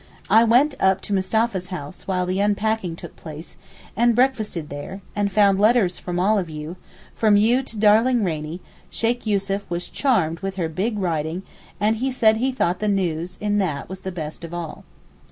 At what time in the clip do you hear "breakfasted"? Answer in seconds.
4.15-4.69